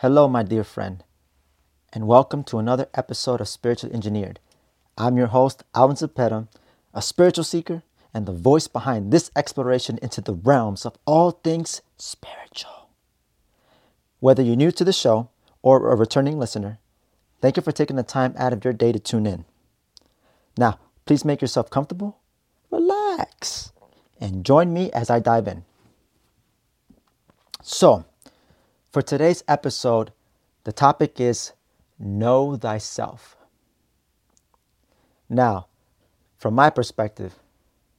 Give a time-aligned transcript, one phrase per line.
[0.00, 1.04] Hello, my dear friend,
[1.92, 4.40] and welcome to another episode of Spiritually Engineered.
[4.96, 6.48] I'm your host, Alvin Cepeda,
[6.94, 7.82] a spiritual seeker
[8.14, 12.88] and the voice behind this exploration into the realms of all things spiritual.
[14.20, 15.28] Whether you're new to the show
[15.60, 16.78] or a returning listener,
[17.42, 19.44] thank you for taking the time out of your day to tune in.
[20.56, 22.16] Now, please make yourself comfortable,
[22.70, 23.70] relax,
[24.18, 25.62] and join me as I dive in.
[27.60, 28.06] So,
[28.90, 30.12] for today's episode,
[30.64, 31.52] the topic is
[31.98, 33.36] Know Thyself.
[35.28, 35.68] Now,
[36.36, 37.38] from my perspective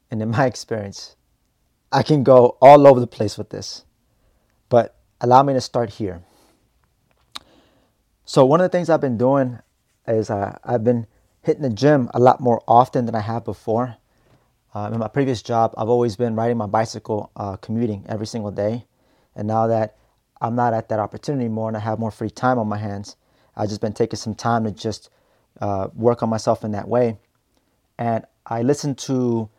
[0.10, 1.16] and in my experience,
[1.92, 3.86] I can go all over the place with this,
[4.68, 6.24] but allow me to start here.
[8.26, 9.60] So, one of the things I've been doing
[10.08, 11.08] is uh, I've been
[11.42, 13.96] hitting the gym a lot more often than I have before.
[14.74, 18.52] Uh, in my previous job, I've always been riding my bicycle, uh, commuting every single
[18.52, 18.86] day.
[19.36, 19.98] And now that
[20.42, 23.16] I'm not at that opportunity anymore and I have more free time on my hands,
[23.56, 25.10] I've just been taking some time to just
[25.60, 27.18] uh, work on myself in that way.
[27.98, 29.50] And I listened to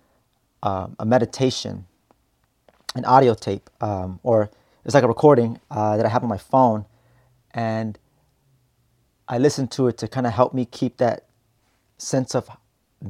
[0.63, 1.87] uh, a meditation,
[2.95, 4.51] an audio tape, um, or
[4.85, 6.87] it's like a recording uh, that I have on my phone.
[7.53, 7.99] And
[9.29, 11.27] I listened to it to kind of help me keep that
[11.99, 12.51] sense of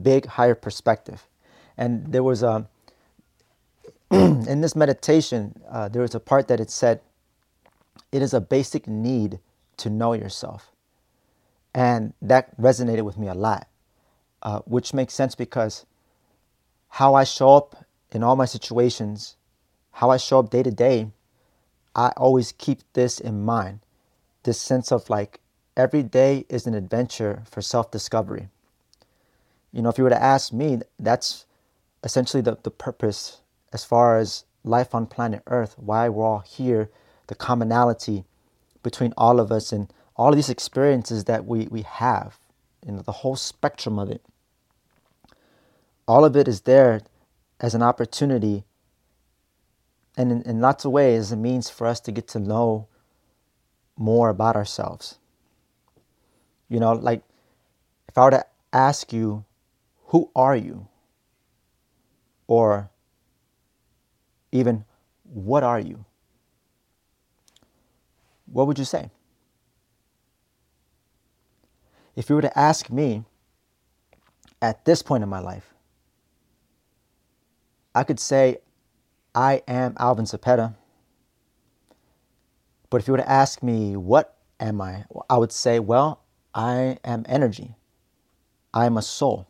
[0.02, 1.26] big, higher perspective.
[1.78, 2.68] And there was a,
[4.10, 7.00] in this meditation, uh, there was a part that it said,
[8.10, 9.38] it is a basic need
[9.78, 10.72] to know yourself.
[11.74, 13.68] And that resonated with me a lot,
[14.42, 15.86] uh, which makes sense because
[16.88, 19.36] how I show up in all my situations,
[19.92, 21.10] how I show up day to day,
[21.96, 23.80] I always keep this in mind
[24.42, 25.40] this sense of like
[25.76, 28.48] every day is an adventure for self discovery.
[29.72, 31.46] You know, if you were to ask me, that's
[32.04, 33.40] essentially the, the purpose
[33.72, 36.90] as far as life on planet Earth, why we're all here,
[37.26, 38.24] the commonality
[38.82, 42.38] between all of us and all of these experiences that we, we have,
[42.84, 44.22] you know, the whole spectrum of it.
[46.06, 47.00] All of it is there
[47.60, 48.64] as an opportunity
[50.16, 52.86] and in, in lots of ways as a means for us to get to know
[53.96, 55.18] more about ourselves.
[56.68, 57.22] You know, like
[58.08, 59.44] if I were to ask you,
[60.06, 60.88] who are you?
[62.46, 62.90] Or
[64.50, 64.84] even,
[65.22, 66.04] what are you?
[68.52, 69.10] What would you say?
[72.14, 73.24] If you were to ask me
[74.60, 75.72] at this point in my life,
[77.94, 78.58] I could say,
[79.34, 80.74] I am Alvin Cepeda.
[82.90, 85.06] But if you were to ask me, what am I?
[85.30, 86.20] I would say, well,
[86.54, 87.74] I am energy.
[88.74, 89.48] I am a soul.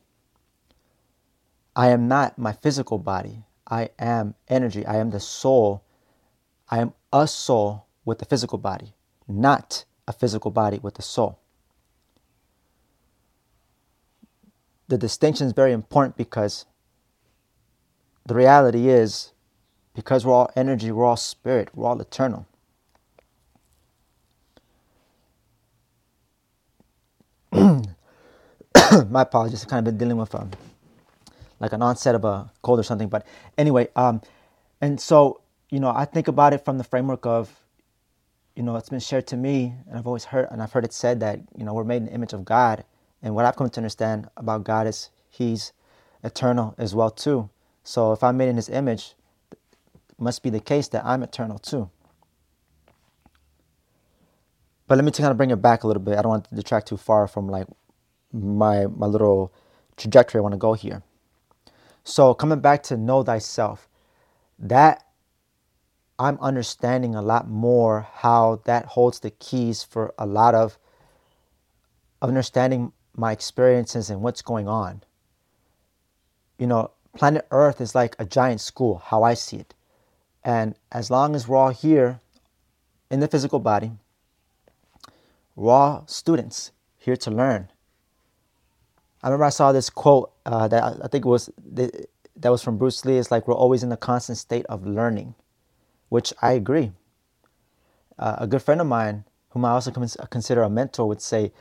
[1.74, 3.44] I am not my physical body.
[3.68, 4.86] I am energy.
[4.86, 5.82] I am the soul.
[6.70, 8.94] I am a soul with a physical body,
[9.28, 11.38] not a physical body with a soul.
[14.88, 16.66] The distinction is very important because
[18.26, 19.32] the reality is,
[19.94, 22.46] because we're all energy, we're all spirit, we're all eternal.
[27.52, 30.50] My apologies, I've kind of been dealing with um,
[31.60, 33.08] like an onset of a cold or something.
[33.08, 33.26] But
[33.56, 34.20] anyway, um,
[34.80, 35.42] and so
[35.72, 37.58] you know, I think about it from the framework of,
[38.56, 40.92] you know, it's been shared to me, and I've always heard, and I've heard it
[40.92, 42.84] said that you know we're made in the image of God,
[43.22, 45.72] and what I've come to understand about God is He's
[46.22, 47.50] eternal as well too.
[47.84, 49.14] So if I'm made in His image,
[50.18, 51.90] must be the case that I'm eternal too.
[54.86, 56.18] But let me kind of bring it back a little bit.
[56.18, 57.66] I don't want to detract too far from like
[58.32, 59.52] my my little
[59.96, 61.02] trajectory I want to go here.
[62.04, 63.88] So coming back to know thyself,
[64.58, 65.04] that
[66.18, 70.78] I'm understanding a lot more how that holds the keys for a lot of
[72.20, 75.02] understanding my experiences and what's going on.
[76.58, 79.74] You know, planet Earth is like a giant school, how I see it.
[80.44, 82.20] And as long as we're all here
[83.10, 83.92] in the physical body,
[85.54, 87.68] we're all students here to learn.
[89.22, 93.04] I remember I saw this quote uh, that I think was that was from Bruce
[93.04, 93.18] Lee.
[93.18, 95.34] It's like we're always in a constant state of learning,
[96.12, 96.92] which I agree.
[98.18, 101.54] Uh, a good friend of mine, whom I also consider a mentor, would say,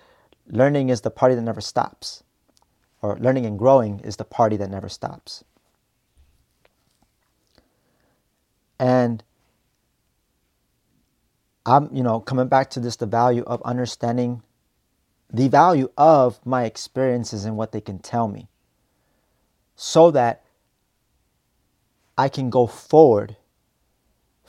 [0.45, 2.21] "Learning is the party that never stops,"
[3.01, 5.45] or "Learning and growing is the party that never stops."
[8.77, 9.23] And
[11.65, 14.43] I'm, you know, coming back to this the value of understanding
[15.31, 18.49] the value of my experiences and what they can tell me
[19.77, 20.43] so that
[22.17, 23.37] I can go forward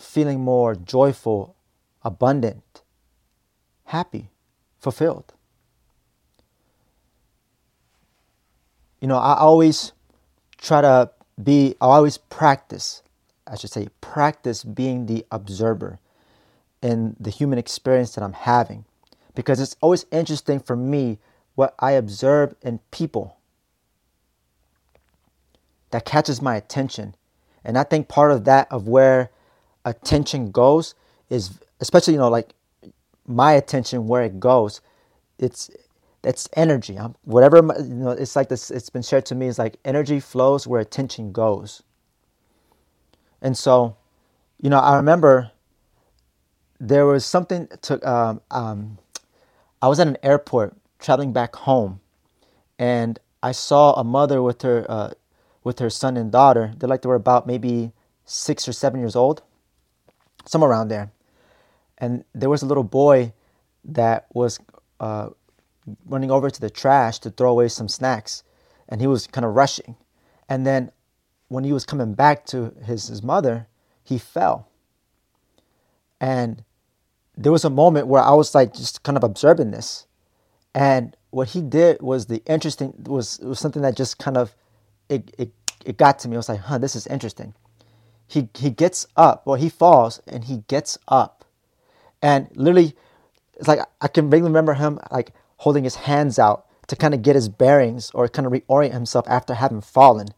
[0.03, 1.57] feeling more joyful,
[2.03, 2.83] abundant,
[3.87, 4.31] happy,
[4.79, 5.33] fulfilled.
[9.01, 9.93] You know, I always
[10.59, 11.11] try to
[11.43, 13.03] be, I always practice,
[13.47, 15.99] I should say, practice being the observer
[16.83, 18.85] in the human experience that I'm having.
[19.35, 21.19] Because it's always interesting for me
[21.55, 23.37] what I observe in people
[25.91, 27.15] that catches my attention.
[27.65, 29.31] And I think part of that, of where
[29.85, 30.95] attention goes,
[31.31, 32.55] is especially, you know, like
[33.27, 34.81] my attention, where it goes,
[35.39, 35.71] it's
[36.23, 36.99] that's energy.
[36.99, 38.71] I'm, whatever you know, it's like this.
[38.71, 39.49] It's been shared to me.
[39.49, 41.83] It's like energy flows where attention goes.
[43.41, 43.97] And so,
[44.61, 45.51] you know, I remember
[46.79, 48.09] there was something to.
[48.09, 48.99] Um, um,
[49.81, 52.01] I was at an airport traveling back home,
[52.79, 55.11] and I saw a mother with her uh,
[55.65, 56.73] with her son and daughter.
[56.77, 57.93] they're like they were about maybe
[58.25, 59.43] six or seven years old,
[60.47, 61.11] somewhere around there.
[61.99, 63.33] And there was a little boy
[63.85, 64.59] that was
[65.01, 65.31] uh,
[66.07, 68.43] running over to the trash to throw away some snacks,
[68.89, 69.97] and he was kind of rushing.
[70.49, 70.91] And then
[71.49, 73.67] when he was coming back to his, his mother,
[74.03, 74.69] he fell.
[76.21, 76.65] And
[77.37, 80.07] there was a moment where I was like just kind of observing this.
[80.75, 84.55] And what he did was the interesting was was something that just kind of
[85.09, 85.53] it, it
[85.85, 86.37] it got to me.
[86.37, 87.55] I was like, huh, this is interesting.
[88.33, 91.45] He he gets up, well, he falls and he gets up.
[92.23, 92.97] And literally
[93.57, 97.21] it's like I can vaguely remember him like holding his hands out to kind of
[97.23, 100.29] get his bearings or kind of reorient himself after having fallen.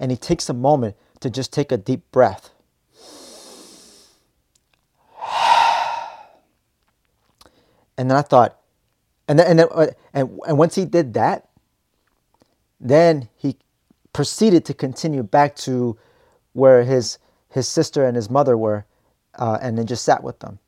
[0.00, 2.50] And he takes a moment to just take a deep breath.
[7.96, 8.56] And then I thought,
[9.26, 11.48] and then, and then, uh, and, and once he did that,
[12.80, 13.56] then he
[14.12, 15.98] proceeded to continue back to
[16.52, 17.18] where his
[17.50, 18.84] his sister and his mother were,
[19.36, 20.58] uh, and then just sat with them.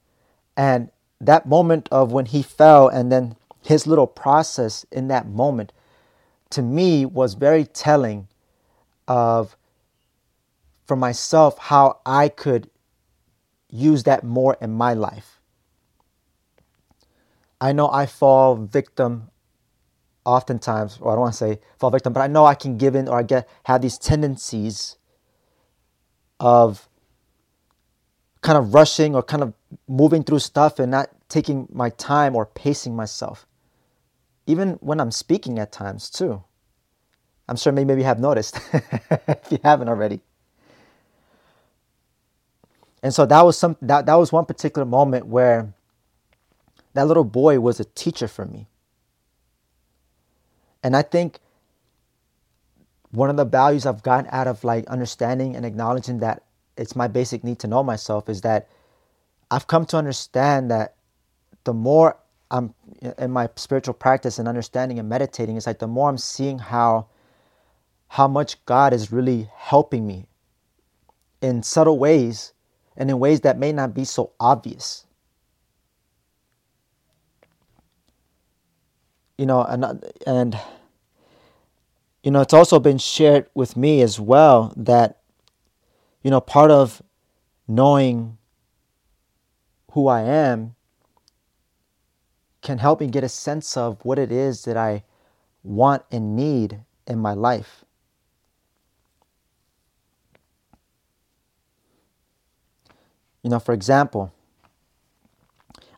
[0.56, 0.90] And
[1.20, 5.72] that moment of when he fell and then his little process in that moment
[6.50, 8.28] to me was very telling
[9.06, 9.56] of
[10.86, 12.68] for myself how I could
[13.68, 15.40] use that more in my life.
[17.60, 19.30] I know I fall victim
[20.24, 22.94] oftentimes, or I don't want to say fall victim, but I know I can give
[22.94, 24.96] in or I get have these tendencies
[26.40, 26.88] of
[28.40, 29.52] kind of rushing or kind of
[29.86, 33.46] moving through stuff and not taking my time or pacing myself.
[34.46, 36.42] Even when I'm speaking at times too.
[37.48, 40.20] I'm sure maybe you have noticed if you haven't already.
[43.02, 45.72] And so that was some that, that was one particular moment where
[46.94, 48.66] that little boy was a teacher for me.
[50.82, 51.38] And I think
[53.12, 56.44] one of the values I've gotten out of like understanding and acknowledging that
[56.76, 58.68] it's my basic need to know myself is that
[59.50, 60.94] I've come to understand that
[61.64, 62.16] the more
[62.50, 62.74] I'm
[63.18, 67.06] in my spiritual practice and understanding and meditating, it's like the more I'm seeing how
[68.08, 70.26] how much God is really helping me
[71.40, 72.52] in subtle ways
[72.96, 75.06] and in ways that may not be so obvious.
[79.38, 80.58] You know, and and
[82.22, 85.20] you know, it's also been shared with me as well that
[86.22, 87.02] you know, part of
[87.66, 88.36] knowing
[89.92, 90.74] who I am
[92.62, 95.04] can help me get a sense of what it is that I
[95.62, 97.84] want and need in my life.
[103.42, 104.32] You know, for example,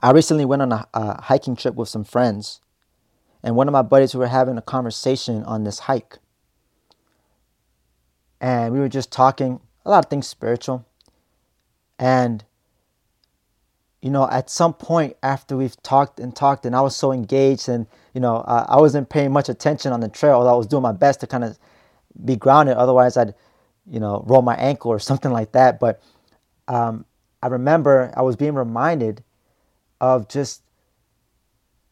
[0.00, 2.61] I recently went on a, a, hiking trip with some friends,
[3.43, 6.19] and one of my buddies we were having a conversation on this hike.
[8.41, 10.87] And we were just talking a lot of things spiritual.
[11.99, 12.45] And,
[14.01, 17.69] you know, at some point after we've talked and talked, and I was so engaged,
[17.69, 20.83] and, you know, I wasn't paying much attention on the trail, although I was doing
[20.83, 21.59] my best to kind of
[22.25, 22.77] be grounded.
[22.77, 23.35] Otherwise, I'd,
[23.89, 25.79] you know, roll my ankle or something like that.
[25.81, 26.03] But
[26.69, 27.05] um,
[27.43, 29.23] I remember I was being reminded
[30.01, 30.62] of just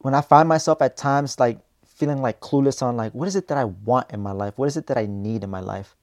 [0.01, 3.47] when I find myself at times like feeling like clueless on like what is it
[3.49, 4.57] that I want in my life?
[4.57, 5.95] What is it that I need in my life?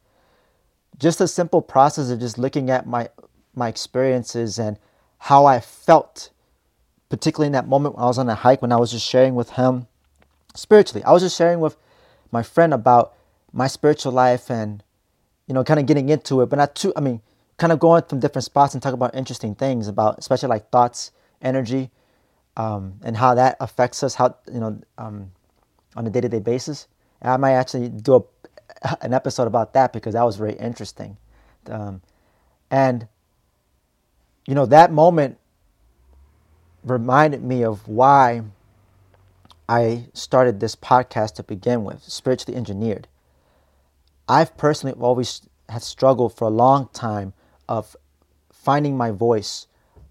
[0.99, 3.09] just a simple process of just looking at my
[3.55, 4.78] my experiences and
[5.19, 6.31] how I felt,
[7.09, 9.35] particularly in that moment when I was on a hike when I was just sharing
[9.35, 9.87] with him
[10.55, 11.05] spiritually.
[11.05, 11.76] I was just sharing with
[12.31, 13.14] my friend about
[13.52, 14.83] my spiritual life and
[15.47, 16.93] you know kind of getting into it, but not too.
[16.97, 17.23] I mean,
[17.57, 21.12] kind of going from different spots and talk about interesting things about especially like thoughts,
[21.40, 21.90] energy,
[22.58, 24.14] um, and how that affects us.
[24.14, 25.30] How you know um,
[25.96, 26.88] on a day to day basis.
[27.22, 28.20] And I might actually do a
[29.00, 31.16] an episode about that because that was very interesting.
[31.66, 32.02] Um,
[32.70, 33.08] and,
[34.46, 35.38] you know, that moment
[36.84, 38.42] reminded me of why
[39.68, 43.08] I started this podcast to begin with, Spiritually Engineered.
[44.28, 47.32] I've personally always had struggled for a long time
[47.68, 47.96] of
[48.50, 49.66] finding my voice,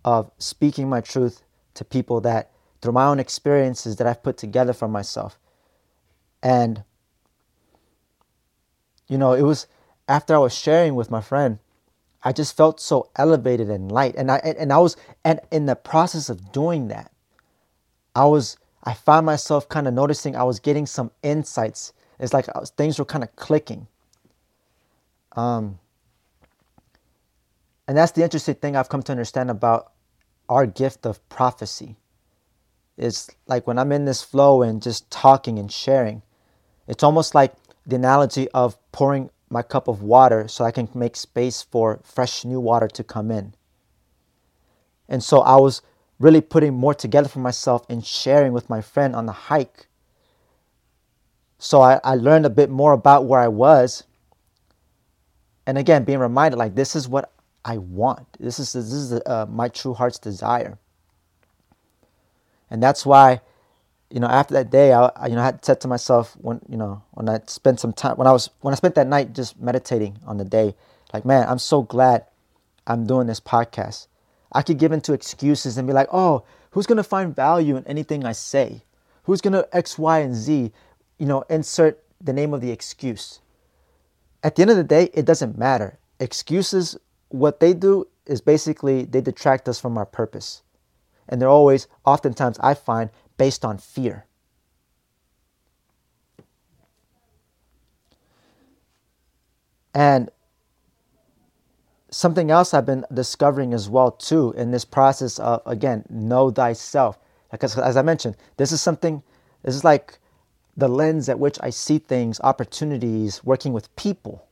[0.05, 1.43] of speaking my truth
[1.77, 5.39] to people that through my own experiences that I've put together for myself.
[6.43, 6.83] And
[9.07, 9.67] you know, it was
[10.07, 11.59] after I was sharing with my friend,
[12.23, 14.15] I just felt so elevated and light.
[14.15, 17.11] And I and I was and in the process of doing that,
[18.15, 21.93] I was I found myself kind of noticing I was getting some insights.
[22.19, 23.87] It's like was, things were kind of clicking.
[25.33, 25.79] Um,
[27.87, 29.91] and that's the interesting thing I've come to understand about
[30.49, 31.97] our gift of prophecy.
[32.97, 36.23] It's like when I'm in this flow and just talking and sharing,
[36.87, 37.53] it's almost like
[37.85, 42.43] the analogy of pouring my cup of water so I can make space for fresh
[42.43, 43.53] new water to come in.
[45.07, 45.81] And so I was
[46.19, 49.87] really putting more together for myself and sharing with my friend on the hike.
[51.59, 54.03] So I, I learned a bit more about where I was.
[55.65, 57.31] And again, being reminded like this is what
[57.67, 58.25] I want.
[58.39, 60.79] This is this is uh, my true heart's desire.
[62.69, 63.41] And that's why,
[64.09, 66.61] you know, after that day, I, I you know I had said to myself when
[66.67, 69.33] you know when I spent some time when I was when I spent that night
[69.33, 70.75] just meditating on the day,
[71.13, 72.25] like man, I'm so glad
[72.87, 74.07] I'm doing this podcast
[74.51, 77.85] I could give into excuses and be like, oh, who's going to find value in
[77.85, 78.83] anything I say?
[79.23, 80.71] Who's going to X, Y, and Z,
[81.17, 83.41] you know, insert the name of the excuse.
[84.43, 85.99] At the end of the day, it doesn't matter.
[86.19, 86.97] Excuses,
[87.29, 90.61] what they do is basically they detract us from our purpose.
[91.29, 94.25] And they're always, oftentimes, I find, based on fear.
[99.93, 100.29] And
[102.11, 107.17] something else I've been discovering as well too in this process of again know thyself.
[107.51, 109.23] Because as I mentioned, this is something.
[109.63, 110.19] This is like
[110.75, 114.46] the lens at which I see things, opportunities, working with people.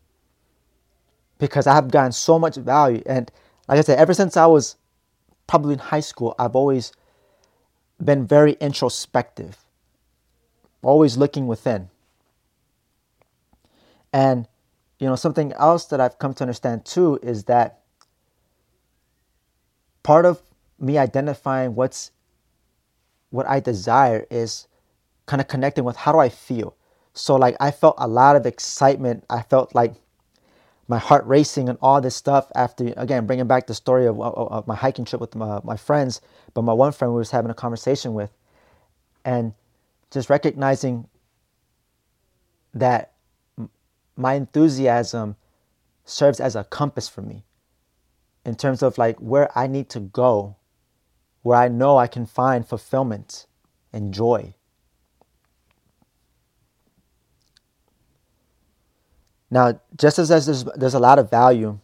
[1.37, 3.31] Because I have gotten so much value, and
[3.67, 4.77] like I said, ever since I was
[5.47, 6.93] probably in high school, I've always
[8.03, 9.57] been very introspective,
[10.81, 11.89] always looking within.
[14.13, 14.47] And
[14.99, 17.81] you know, something else that I've come to understand too is that
[20.03, 20.41] part of
[20.79, 22.11] me identifying what's
[23.29, 24.67] what I desire is
[25.25, 26.75] kind of connecting with how do I feel.
[27.13, 29.25] So like I felt a lot of excitement.
[29.29, 29.95] I felt like
[30.87, 34.51] my heart racing and all this stuff after again bringing back the story of, of,
[34.51, 36.21] of my hiking trip with my, my friends
[36.53, 38.31] but my one friend we was having a conversation with
[39.23, 39.53] and
[40.11, 41.07] just recognizing
[42.73, 43.13] that
[44.15, 45.35] my enthusiasm
[46.05, 47.43] serves as a compass for me
[48.45, 50.55] in terms of like where I need to go,
[51.41, 53.47] where I know I can find fulfillment
[53.91, 54.53] and joy.
[59.51, 61.79] Now, just as there's, there's a lot of value,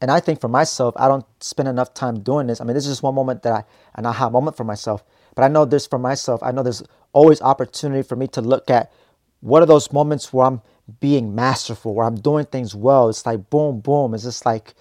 [0.00, 2.60] and I think for myself, I don't spend enough time doing this.
[2.60, 3.64] I mean, this is just one moment that I,
[3.96, 5.04] an aha moment for myself.
[5.34, 6.42] But I know this for myself.
[6.42, 6.82] I know there's
[7.12, 8.92] always opportunity for me to look at
[9.40, 10.62] what are those moments where I'm
[11.00, 13.08] being masterful, where I'm doing things well.
[13.08, 14.14] It's like boom, boom.
[14.14, 14.74] It's just like,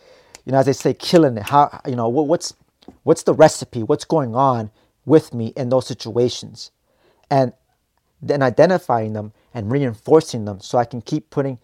[0.45, 1.43] you know, as they say, killing it.
[1.43, 2.53] How you know what, what's
[3.03, 3.83] what's the recipe?
[3.83, 4.71] What's going on
[5.05, 6.71] with me in those situations,
[7.29, 7.53] and
[8.21, 11.59] then identifying them and reinforcing them, so I can keep putting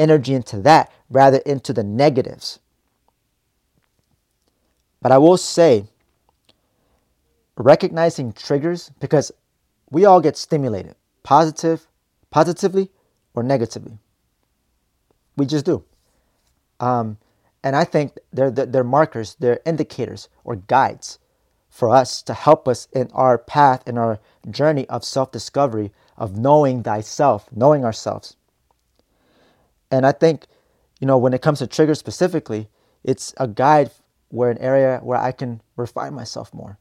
[0.00, 2.58] energy into that rather into the negatives.
[5.02, 5.84] But I will say,
[7.56, 9.30] recognizing triggers because
[9.90, 11.86] we all get stimulated, positive,
[12.30, 12.90] positively
[13.34, 13.98] or negatively.
[15.36, 15.84] We just do.
[16.80, 17.18] Um,
[17.62, 21.18] and I think they're, they're markers, they're indicators or guides
[21.68, 24.18] for us to help us in our path, in our
[24.50, 28.36] journey of self discovery, of knowing thyself, knowing ourselves.
[29.90, 30.46] And I think,
[31.00, 32.68] you know, when it comes to triggers specifically,
[33.02, 33.90] it's a guide
[34.28, 36.78] where an area where I can refine myself more.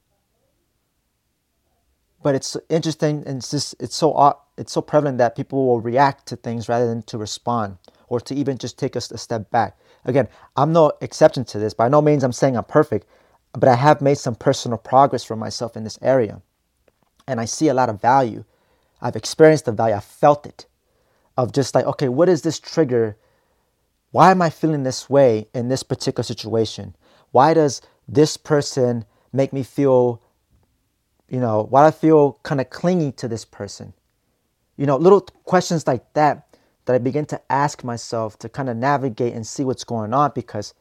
[2.21, 6.27] But it's interesting and it's just it's so it's so prevalent that people will react
[6.27, 9.79] to things rather than to respond or to even just take a, a step back.
[10.05, 11.73] Again, I'm no exception to this.
[11.73, 13.07] By no means I'm saying I'm perfect,
[13.53, 16.41] but I have made some personal progress for myself in this area.
[17.27, 18.43] And I see a lot of value.
[19.01, 20.65] I've experienced the value, I've felt it
[21.39, 23.15] of just like, okay, what is this trigger?
[24.11, 26.95] Why am I feeling this way in this particular situation?
[27.31, 30.21] Why does this person make me feel,
[31.29, 33.93] you know, why do I feel kind of clingy to this person?
[34.75, 38.75] You know, little questions like that that I begin to ask myself to kind of
[38.75, 40.73] navigate and see what's going on because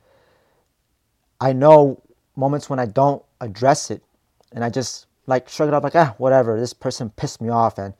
[1.41, 2.03] I know
[2.35, 4.03] moments when I don't address it
[4.51, 7.79] and I just like shrug it off like ah whatever this person pissed me off
[7.79, 7.95] and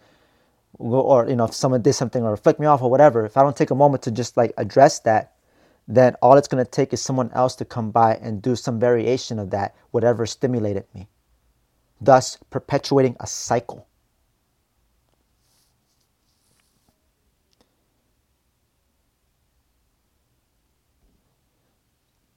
[0.75, 3.43] or you know if someone did something or flicked me off or whatever if i
[3.43, 5.35] don't take a moment to just like address that
[5.89, 8.81] then all it's going to take is someone else to come by and do some
[8.81, 11.09] variation of that whatever stimulated me
[12.01, 13.87] thus perpetuating a cycle.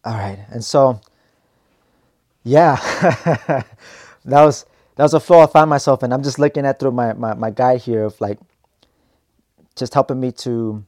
[0.06, 1.02] All right and so
[2.44, 2.76] yeah
[4.26, 4.66] that was
[5.01, 6.13] that was a flow I found myself in.
[6.13, 8.38] I'm just looking at through my, my, my guide here of like
[9.75, 10.86] just helping me to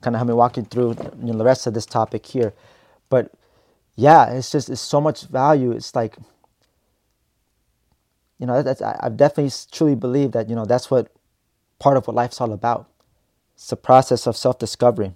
[0.00, 2.52] kind of help me walking through you know, the rest of this topic here.
[3.10, 3.30] But
[3.94, 5.70] yeah, it's just it's so much value.
[5.70, 6.16] It's like
[8.40, 11.12] you know that's I, I definitely truly believe that you know that's what
[11.78, 12.88] part of what life's all about.
[13.54, 15.12] It's the process of self discovery.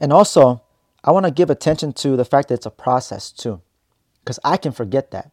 [0.00, 0.62] And also,
[1.04, 3.60] I want to give attention to the fact that it's a process too,
[4.20, 5.30] because I can forget that.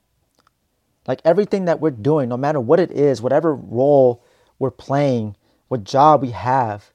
[1.08, 4.24] Like everything that we're doing, no matter what it is, whatever role
[4.58, 5.36] we're playing,
[5.68, 6.92] what job we have,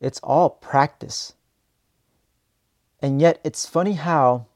[0.00, 1.34] it's all practice.
[3.00, 4.46] And yet, it's funny how,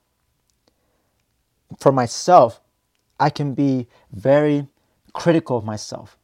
[1.79, 2.61] for myself,
[3.19, 4.67] I can be very
[5.13, 6.19] critical of myself,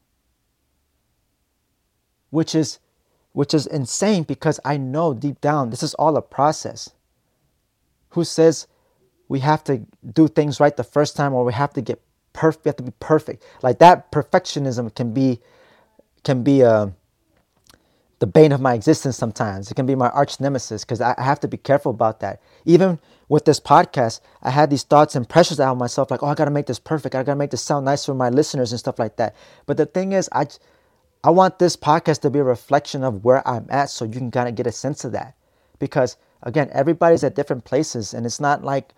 [2.31, 2.81] which is,
[3.33, 6.91] which is insane because I know deep down this is all a process.
[8.11, 8.67] Who says
[9.29, 12.03] we have to do things right the first time or we have to get
[12.39, 12.65] perfect.
[12.65, 13.45] You have to be perfect.
[13.63, 15.41] Like that perfectionism can be
[16.23, 16.87] can be uh,
[18.21, 19.71] the bane of my existence sometimes.
[19.71, 22.41] It can be my arch nemesis because I have to be careful about that.
[22.65, 26.29] Even with this podcast, I had these thoughts and pressures out of myself, like, oh,
[26.29, 27.17] I gotta make this perfect.
[27.17, 29.35] I gotta make this sound nice for my listeners and stuff like that.
[29.67, 30.47] But the thing is, I
[31.25, 34.31] I want this podcast to be a reflection of where I'm at, so you can
[34.31, 35.35] kind of get a sense of that.
[35.81, 38.95] Because again, everybody's at different places, and it's not like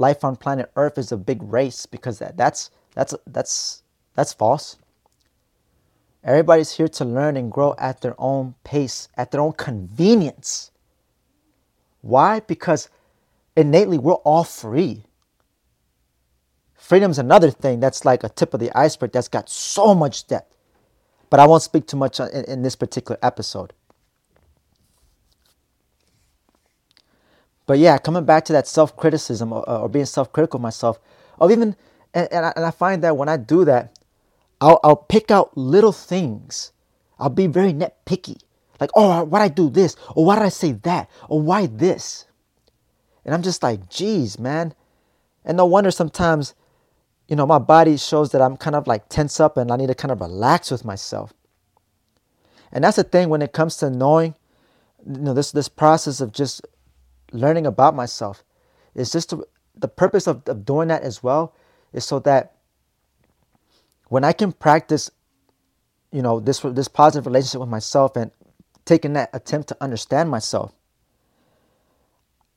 [0.00, 3.82] life on planet Earth is a big race because that, that's that's that's
[4.14, 4.78] that's false.
[6.24, 10.70] Everybody's here to learn and grow at their own pace, at their own convenience.
[12.02, 12.40] Why?
[12.40, 12.88] Because
[13.56, 15.04] innately we're all free.
[16.74, 20.54] Freedom's another thing that's like a tip of the iceberg that's got so much depth.
[21.30, 23.72] But I won't speak too much in, in this particular episode.
[27.70, 30.98] But yeah, coming back to that self criticism or, or, being self critical of myself,
[31.38, 31.76] or even,
[32.12, 33.96] and, and I, and, I, find that when I do that,
[34.60, 36.72] I'll, I'll pick out little things.
[37.20, 38.40] I'll be very nitpicky.
[38.80, 39.94] Like, oh, why'd I do this?
[40.16, 41.08] Or why did I say that?
[41.28, 42.24] Or why this?
[43.24, 44.74] And I'm just like, geez, man.
[45.44, 46.56] And no wonder sometimes,
[47.28, 49.86] you know, my body shows that I'm kind of like tense up and I need
[49.86, 51.32] to kind of relax with myself.
[52.72, 54.34] And that's the thing when it comes to knowing,
[55.08, 56.62] you know, this this process of just
[57.32, 58.44] learning about myself
[58.94, 61.54] is just to, the purpose of, of doing that as well
[61.92, 62.56] is so that
[64.08, 65.10] when I can practice,
[66.12, 68.30] you know, this this positive relationship with myself and
[68.84, 70.72] taking that attempt to understand myself,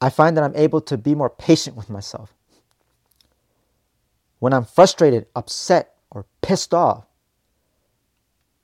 [0.01, 2.33] I find that I'm able to be more patient with myself.
[4.39, 7.05] When I'm frustrated, upset, or pissed off,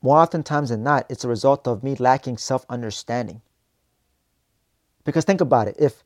[0.01, 3.41] more oftentimes than not, it's a result of me lacking self understanding.
[5.09, 5.75] Because think about it.
[5.79, 6.03] If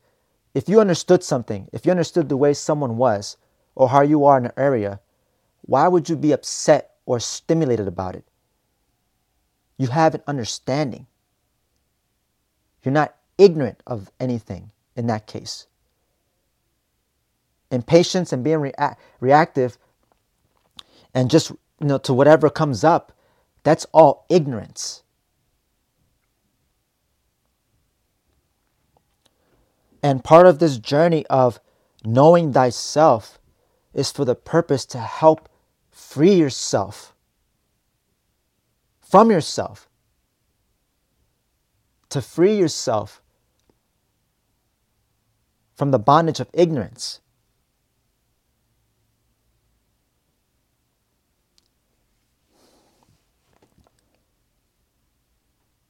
[0.54, 3.36] if you understood something, if you understood the way someone was
[3.74, 5.00] or how you are in an area,
[5.62, 8.24] why would you be upset or stimulated about it?
[9.76, 11.06] You have an understanding.
[12.82, 15.66] You're not ignorant of anything in that case.
[17.70, 19.76] Impatience and being rea- reactive
[21.14, 23.12] and just you know to whatever comes up,
[23.64, 25.03] that's all ignorance.
[30.04, 31.60] And part of this journey of
[32.04, 33.38] knowing thyself
[33.94, 35.48] is for the purpose to help
[35.90, 37.14] free yourself
[39.00, 39.88] from yourself,
[42.10, 43.22] to free yourself
[45.74, 47.20] from the bondage of ignorance.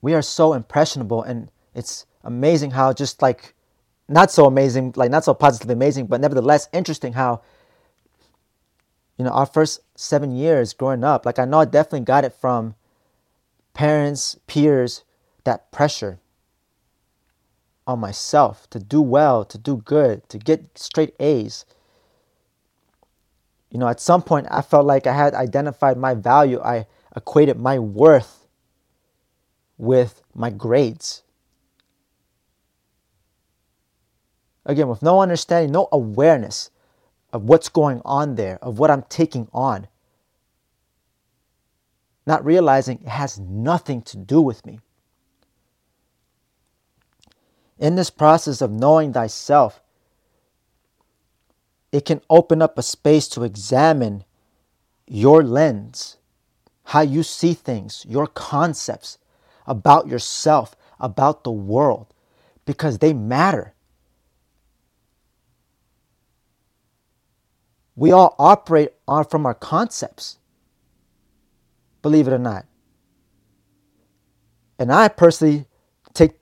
[0.00, 3.54] We are so impressionable, and it's amazing how just like
[4.09, 7.43] not so amazing, like not so positively amazing, but nevertheless interesting how,
[9.17, 12.33] you know, our first seven years growing up, like I know I definitely got it
[12.33, 12.75] from
[13.73, 15.05] parents, peers,
[15.45, 16.19] that pressure
[17.87, 21.64] on myself to do well, to do good, to get straight A's.
[23.71, 26.61] You know, at some point I felt like I had identified my value.
[26.61, 28.47] I equated my worth
[29.77, 31.23] with my grades.
[34.66, 36.70] Again, with no understanding, no awareness
[37.33, 39.88] of what's going on there, of what I'm taking on.
[42.27, 44.81] Not realizing it has nothing to do with me.
[47.79, 49.83] In this process of knowing thyself,
[51.92, 54.24] it can open up a space to examine
[55.07, 56.16] your lens,
[56.85, 59.18] how you see things, your concepts
[59.66, 62.07] about yourself, about the world,
[62.64, 63.73] because they matter.
[67.96, 70.38] We all operate on from our concepts,
[72.02, 72.66] believe it or not.
[74.78, 75.66] And I personally
[76.12, 76.33] take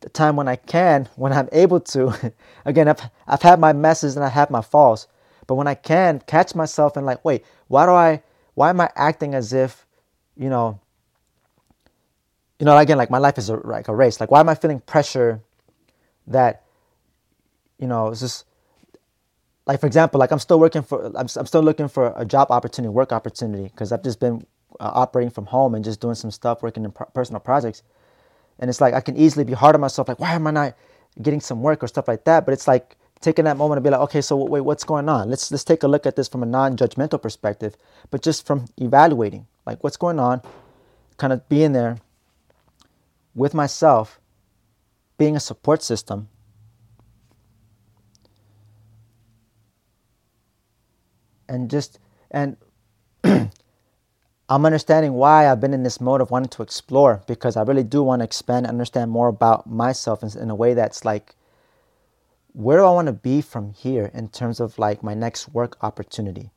[0.00, 2.32] the time when I can, when I'm able to.
[2.64, 5.06] Again, I've, I've had my messes and I have my falls,
[5.46, 8.22] but when I can, catch myself and like, wait, why do I,
[8.54, 9.86] why am I acting as if,
[10.36, 10.80] you know,
[12.58, 14.20] you know, again, like my life is a, like a race.
[14.20, 15.42] Like, why am I feeling pressure
[16.28, 16.62] that,
[17.78, 18.44] you know, it's just
[19.66, 22.50] like for example, like I'm still working for, I'm, I'm still looking for a job
[22.50, 24.44] opportunity, work opportunity, because I've just been
[24.80, 27.82] uh, operating from home and just doing some stuff, working in pro- personal projects,
[28.58, 30.76] and it's like I can easily be hard on myself, like why am I not
[31.20, 32.44] getting some work or stuff like that?
[32.44, 35.30] But it's like taking that moment to be like, okay, so wait, what's going on?
[35.30, 37.76] Let's let's take a look at this from a non-judgmental perspective,
[38.10, 40.42] but just from evaluating, like what's going on,
[41.18, 41.98] kind of being there
[43.34, 44.20] with myself,
[45.18, 46.28] being a support system
[51.52, 51.98] and just
[52.30, 52.56] and
[53.24, 57.84] I'm understanding why I've been in this mode of wanting to explore because I really
[57.84, 61.36] do want to expand and understand more about myself in, in a way that's like
[62.54, 65.76] where do I want to be from here in terms of like my next work
[65.82, 66.50] opportunity?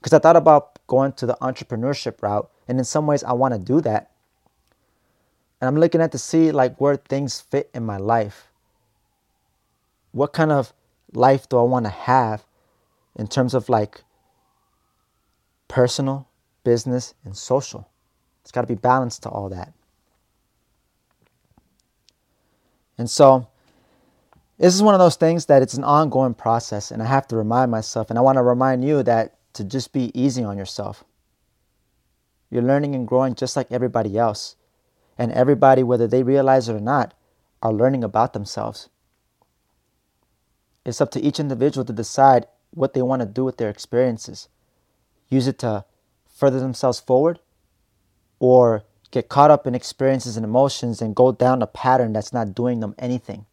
[0.00, 3.54] Because I thought about going to the entrepreneurship route, and in some ways I want
[3.54, 4.10] to do that.
[5.60, 8.48] And I'm looking at to see like where things fit in my life.
[10.12, 10.72] What kind of
[11.12, 12.44] life do I want to have
[13.14, 14.02] in terms of like
[15.72, 16.28] personal,
[16.64, 17.88] business, and social.
[18.42, 19.72] It's got to be balanced to all that.
[22.98, 23.48] And so,
[24.58, 27.36] this is one of those things that it's an ongoing process, and I have to
[27.36, 31.04] remind myself, and I want to remind you that to just be easy on yourself.
[32.50, 34.56] You're learning and growing just like everybody else.
[35.16, 37.14] And everybody, whether they realize it or not,
[37.62, 38.90] are learning about themselves.
[40.84, 44.48] It's up to each individual to decide what they want to do with their experiences
[45.32, 45.84] use it to
[46.28, 47.40] further themselves forward,
[48.38, 52.54] or get caught up in experiences and emotions and go down a pattern that's not
[52.54, 53.46] doing them anything.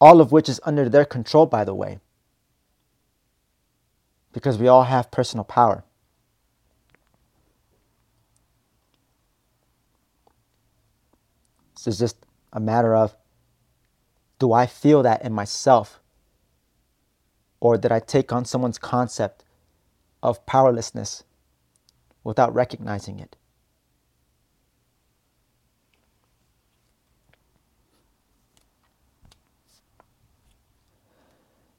[0.00, 1.98] All of which is under their control, by the way,
[4.32, 5.84] because we all have personal power.
[11.74, 12.16] So it's just
[12.52, 13.16] a matter of
[14.38, 16.00] do I feel that in myself?
[17.64, 19.42] Or did I take on someone's concept
[20.22, 21.24] of powerlessness
[22.22, 23.36] without recognizing it?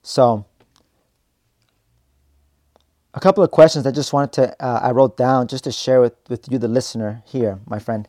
[0.01, 0.45] So,
[3.13, 6.01] a couple of questions I just wanted to, uh, I wrote down just to share
[6.01, 8.07] with, with you, the listener here, my friend.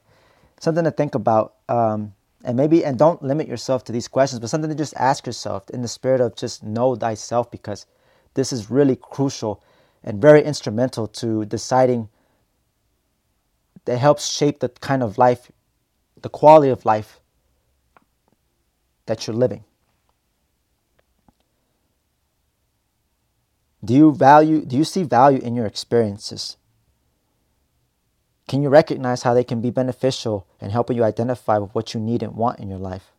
[0.61, 1.57] Something to think about.
[1.69, 2.15] Um,
[2.47, 5.69] and maybe and don't limit yourself to these questions but something to just ask yourself
[5.71, 7.85] in the spirit of just know thyself because
[8.35, 9.63] this is really crucial
[10.05, 12.09] and very instrumental to deciding
[13.85, 15.51] that helps shape the kind of life
[16.23, 17.21] the quality of life
[19.07, 19.65] that you're living.
[23.85, 26.57] Do you value do you see value in your experiences
[28.49, 32.01] can you recognize how they can be beneficial in helping you identify with what you
[32.01, 33.13] need and want in your life?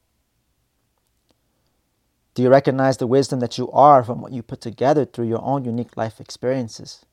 [2.34, 5.42] Do you recognize the wisdom that you are from what you put together through your
[5.42, 7.04] own unique life experiences?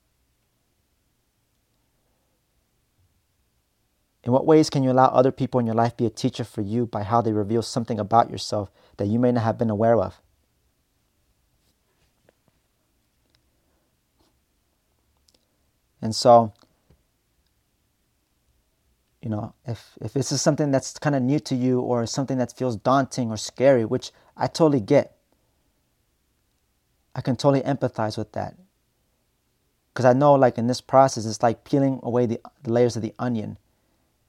[4.22, 6.62] In what ways can you allow other people in your life be a teacher for
[6.62, 10.00] you by how they reveal something about yourself that you may not have been aware
[10.00, 10.20] of?
[16.00, 16.53] And so,
[19.25, 22.37] you know if if this is something that's kind of new to you or something
[22.37, 25.17] that feels daunting or scary which i totally get
[27.15, 28.55] i can totally empathize with that.
[29.93, 33.03] Because i know like in this process it's like peeling away the, the layers of
[33.03, 33.57] the onion.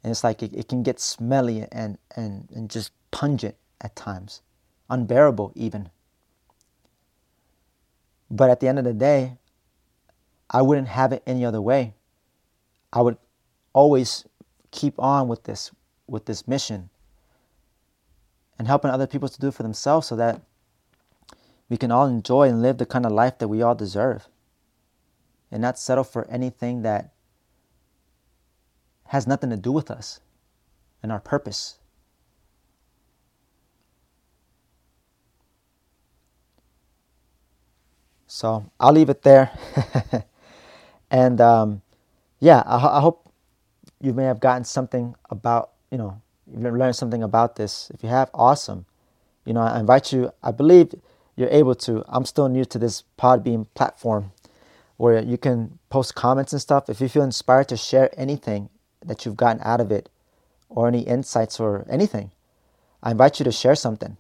[0.04, 4.42] And it's like it, it can get smelly and and and just pungent at times.
[4.90, 5.90] Unbearable even.
[8.30, 9.38] But at the end of the day
[10.52, 11.96] i wouldn't have it any other way.
[12.94, 13.18] I would
[13.74, 14.26] always
[14.76, 15.72] keep on with this
[16.08, 16.90] with this mission
[18.60, 20.42] and helping other people to do for themselves so that
[21.70, 24.28] we can all enjoy and live the kind of life that we all deserve
[25.52, 27.12] and not settle for anything that
[29.08, 30.20] has nothing to do with us
[31.02, 31.78] and our purpose.
[38.28, 39.52] So I'll leave it there.
[41.12, 41.82] and um,
[42.40, 43.25] yeah, I, I, hope
[44.06, 47.90] you may have gotten something about, you know, you've learned something about this.
[47.94, 48.86] If you have, awesome.
[49.46, 50.94] You know, I invite you, I believe
[51.36, 52.04] you're able to.
[52.08, 54.32] I'm still new to this Podbean platform
[54.98, 56.88] where you can post comments and stuff.
[56.88, 58.70] If you feel inspired to share anything
[59.04, 60.10] that you've gotten out of it
[60.70, 62.32] or any insights or anything,
[63.02, 64.18] I invite you to share something.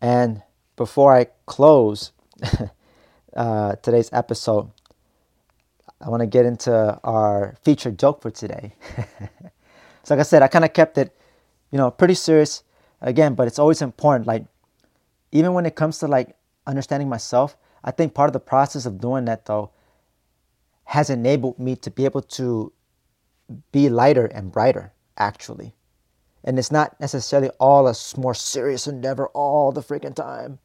[0.00, 0.42] And
[0.76, 2.10] before I close
[3.36, 4.70] uh, today's episode,
[6.00, 8.74] I want to get into our featured joke for today.
[10.02, 11.14] so, like I said, I kind of kept it,
[11.70, 12.62] you know, pretty serious
[13.00, 14.26] again, but it's always important.
[14.26, 14.44] Like,
[15.32, 16.36] even when it comes to like
[16.66, 19.70] understanding myself, I think part of the process of doing that though
[20.84, 22.72] has enabled me to be able to
[23.72, 25.74] be lighter and brighter, actually.
[26.42, 30.58] And it's not necessarily all a more serious endeavor all the freaking time.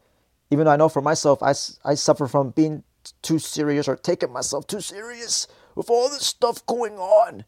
[0.49, 2.83] Even though I know for myself, I, I suffer from being
[3.21, 7.45] too serious or taking myself too serious with all this stuff going on.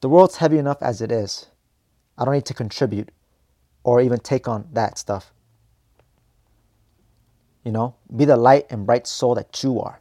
[0.00, 1.46] The world's heavy enough as it is.
[2.18, 3.10] I don't need to contribute
[3.82, 5.32] or even take on that stuff.
[7.64, 10.00] You know, be the light and bright soul that you are.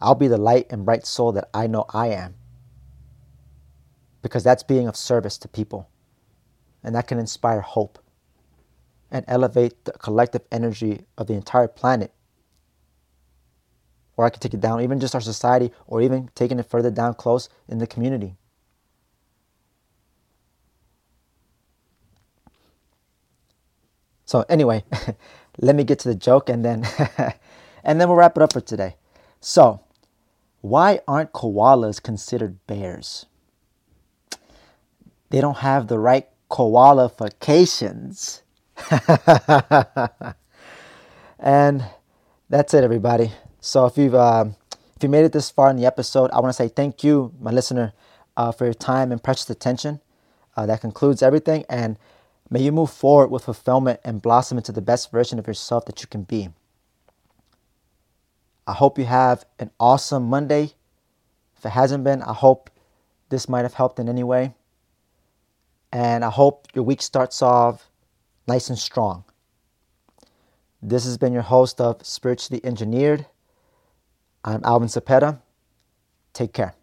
[0.00, 2.34] I'll be the light and bright soul that I know I am.
[4.22, 5.88] Because that's being of service to people.
[6.82, 7.98] And that can inspire hope
[9.10, 12.12] and elevate the collective energy of the entire planet.
[14.20, 16.90] Or I could take it down, even just our society, or even taking it further
[16.90, 18.36] down close in the community.
[24.26, 24.84] So anyway,
[25.58, 26.86] let me get to the joke and then
[27.82, 28.96] and then we'll wrap it up for today.
[29.40, 29.80] So,
[30.60, 33.24] why aren't koalas considered bears?
[35.30, 38.42] They don't have the right qualifications.
[41.38, 41.86] and
[42.50, 43.32] that's it, everybody.
[43.60, 44.46] So if you've uh,
[44.96, 47.32] if you made it this far in the episode, I want to say thank you,
[47.40, 47.92] my listener,
[48.36, 50.00] uh, for your time and precious attention.
[50.56, 51.96] Uh, that concludes everything, and
[52.52, 56.02] May you move forward with fulfillment and blossom into the best version of yourself that
[56.02, 56.48] you can be.
[58.66, 60.72] I hope you have an awesome Monday.
[61.56, 62.68] If it hasn't been, I hope
[63.28, 64.54] this might have helped in any way.
[65.92, 67.88] And I hope your week starts off
[68.48, 69.22] nice and strong.
[70.82, 73.26] This has been your host of Spiritually Engineered.
[74.44, 75.40] I'm Alvin Cepeda.
[76.32, 76.79] Take care.